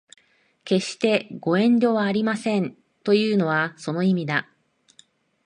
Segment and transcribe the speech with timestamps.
[0.65, 4.49] 決してご遠慮はありませんというのはその意味だ